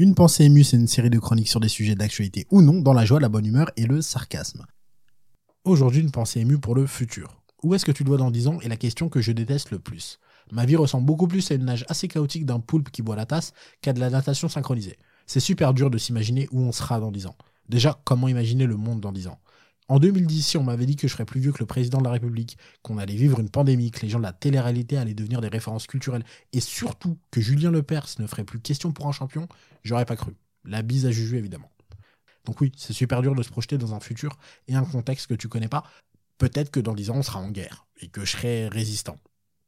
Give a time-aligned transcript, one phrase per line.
[0.00, 2.92] Une pensée émue, c'est une série de chroniques sur des sujets d'actualité ou non, dans
[2.92, 4.64] la joie, la bonne humeur et le sarcasme.
[5.64, 7.42] Aujourd'hui, une pensée émue pour le futur.
[7.64, 9.80] Où est-ce que tu dois dans 10 ans est la question que je déteste le
[9.80, 10.20] plus.
[10.52, 13.26] Ma vie ressemble beaucoup plus à une nage assez chaotique d'un poulpe qui boit la
[13.26, 14.98] tasse qu'à de la natation synchronisée.
[15.26, 17.36] C'est super dur de s'imaginer où on sera dans 10 ans.
[17.68, 19.40] Déjà, comment imaginer le monde dans 10 ans?
[19.88, 22.04] En 2010, si on m'avait dit que je serais plus vieux que le président de
[22.04, 25.40] la République, qu'on allait vivre une pandémie, que les gens de la télé-réalité allaient devenir
[25.40, 29.48] des références culturelles, et surtout que Julien Lepers ne ferait plus question pour un champion,
[29.82, 30.34] j'aurais pas cru.
[30.64, 31.70] La bise à Juju, évidemment.
[32.44, 34.38] Donc oui, c'est super dur de se projeter dans un futur
[34.68, 35.84] et un contexte que tu connais pas.
[36.36, 39.16] Peut-être que dans 10 ans, on sera en guerre, et que je serai résistant.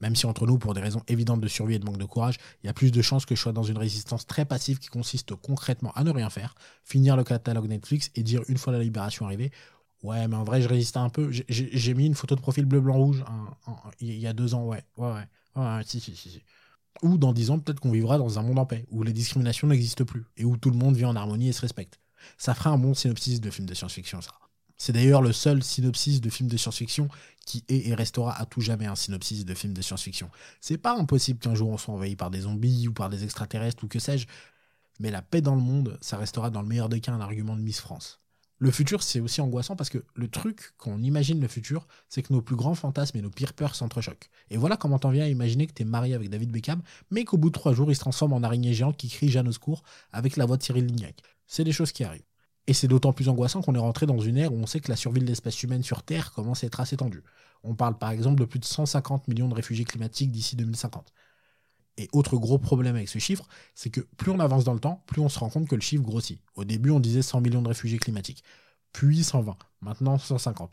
[0.00, 2.36] Même si entre nous, pour des raisons évidentes de survie et de manque de courage,
[2.62, 4.88] il y a plus de chances que je sois dans une résistance très passive qui
[4.88, 6.54] consiste concrètement à ne rien faire,
[6.84, 9.50] finir le catalogue Netflix et dire une fois la libération arrivée,
[10.02, 11.30] Ouais, mais en vrai, je résistais un peu.
[11.30, 13.24] J'ai mis une photo de profil bleu-blanc-rouge
[14.00, 14.84] il y a deux ans, ouais.
[14.96, 15.26] Ouais, ouais.
[15.56, 16.42] ouais si, si, si,
[17.02, 19.66] Ou dans dix ans, peut-être qu'on vivra dans un monde en paix, où les discriminations
[19.66, 21.98] n'existent plus, et où tout le monde vit en harmonie et se respecte.
[22.36, 24.32] Ça ferait un bon synopsis de film de science-fiction, ça.
[24.76, 27.08] C'est d'ailleurs le seul synopsis de film de science-fiction
[27.44, 30.30] qui est et restera à tout jamais un synopsis de film de science-fiction.
[30.60, 33.82] C'est pas impossible qu'un jour on soit envahi par des zombies ou par des extraterrestres
[33.82, 34.28] ou que sais-je,
[35.00, 37.56] mais la paix dans le monde, ça restera dans le meilleur des cas un argument
[37.56, 38.20] de Miss France.
[38.60, 42.22] Le futur, c'est aussi angoissant parce que le truc, quand on imagine le futur, c'est
[42.22, 44.28] que nos plus grands fantasmes et nos pires peurs s'entrechoquent.
[44.50, 47.36] Et voilà comment t'en viens à imaginer que t'es marié avec David Beckham, mais qu'au
[47.36, 49.84] bout de trois jours, il se transforme en araignée géante qui crie Jeanne au secours
[50.12, 51.22] avec la voix de Cyril Lignac.
[51.46, 52.24] C'est des choses qui arrivent.
[52.66, 54.90] Et c'est d'autant plus angoissant qu'on est rentré dans une ère où on sait que
[54.90, 57.22] la survie de l'espèce humaine sur Terre commence à être assez tendue.
[57.62, 61.12] On parle par exemple de plus de 150 millions de réfugiés climatiques d'ici 2050.
[61.98, 65.02] Et autre gros problème avec ce chiffre, c'est que plus on avance dans le temps,
[65.06, 66.40] plus on se rend compte que le chiffre grossit.
[66.54, 68.44] Au début, on disait 100 millions de réfugiés climatiques,
[68.92, 70.70] puis 120, maintenant 150.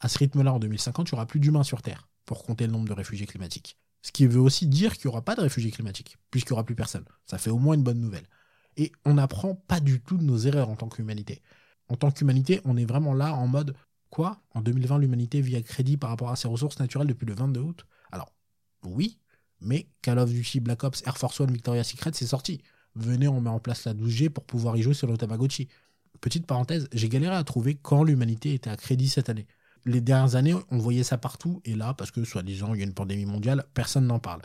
[0.00, 2.72] À ce rythme-là, en 2050, il n'y aura plus d'humains sur Terre pour compter le
[2.72, 3.78] nombre de réfugiés climatiques.
[4.02, 6.64] Ce qui veut aussi dire qu'il n'y aura pas de réfugiés climatiques, puisqu'il n'y aura
[6.64, 7.04] plus personne.
[7.26, 8.28] Ça fait au moins une bonne nouvelle.
[8.76, 11.42] Et on n'apprend pas du tout de nos erreurs en tant qu'humanité.
[11.88, 13.76] En tant qu'humanité, on est vraiment là en mode
[14.10, 14.42] quoi?
[14.52, 17.60] En 2020, l'humanité vit à crédit par rapport à ses ressources naturelles depuis le 22
[17.60, 17.86] août?
[18.10, 18.32] Alors,
[18.82, 19.18] oui,
[19.60, 22.60] mais Call of Duty Black Ops Air Force One Victoria Secret, c'est sorti.
[22.94, 25.68] Venez, on met en place la 12G pour pouvoir y jouer sur le Tamagotchi.
[26.20, 29.46] Petite parenthèse, j'ai galéré à trouver quand l'humanité était à crédit cette année.
[29.84, 32.86] Les dernières années, on voyait ça partout, et là, parce que soi-disant il y a
[32.86, 34.42] une pandémie mondiale, personne n'en parle.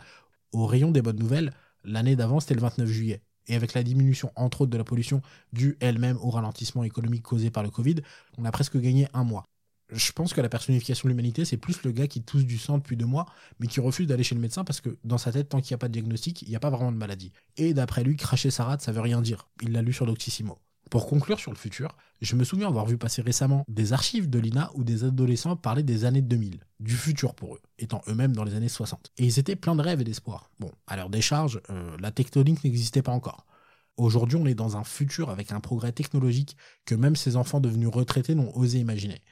[0.52, 1.52] Au rayon des bonnes nouvelles,
[1.82, 3.22] l'année d'avant, c'était le 29 juillet.
[3.48, 5.20] Et avec la diminution, entre autres, de la pollution
[5.52, 7.96] due elle-même au ralentissement économique causé par le Covid,
[8.38, 9.44] on a presque gagné un mois
[9.92, 12.78] je pense que la personnification de l'humanité, c'est plus le gars qui tousse du sang
[12.78, 13.26] depuis deux mois,
[13.60, 15.76] mais qui refuse d'aller chez le médecin parce que dans sa tête, tant qu'il n'y
[15.76, 17.32] a pas de diagnostic, il n'y a pas vraiment de maladie.
[17.56, 19.48] Et d'après lui, cracher sa rate, ça veut rien dire.
[19.62, 20.58] Il l'a lu sur Doctissimo.
[20.90, 24.38] Pour conclure sur le futur, je me souviens avoir vu passer récemment des archives de
[24.38, 28.44] l'INA où des adolescents parlaient des années 2000, du futur pour eux, étant eux-mêmes dans
[28.44, 29.10] les années 60.
[29.16, 30.50] Et ils étaient pleins de rêves et d'espoir.
[30.60, 33.46] Bon, à leur décharge, euh, la tectonique n'existait pas encore.
[33.96, 37.88] Aujourd'hui, on est dans un futur avec un progrès technologique que même ces enfants devenus
[37.88, 39.22] retraités n'ont osé imaginer.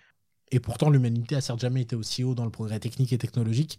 [0.53, 3.79] Et pourtant, l'humanité a certes jamais été aussi haut dans le progrès technique et technologique.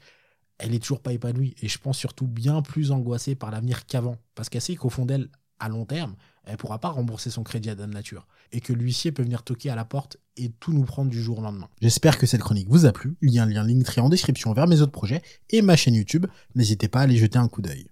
[0.57, 1.55] Elle est toujours pas épanouie.
[1.61, 4.17] Et je pense surtout bien plus angoissée par l'avenir qu'avant.
[4.35, 6.15] Parce qu'elle sait qu'au fond d'elle, à long terme,
[6.45, 8.27] elle pourra pas rembourser son crédit à Dame Nature.
[8.51, 11.39] Et que l'huissier peut venir toquer à la porte et tout nous prendre du jour
[11.39, 11.69] au lendemain.
[11.81, 13.15] J'espère que cette chronique vous a plu.
[13.21, 15.95] Il y a un lien Linktree en description vers mes autres projets et ma chaîne
[15.95, 16.25] YouTube.
[16.55, 17.87] N'hésitez pas à aller jeter un coup d'œil.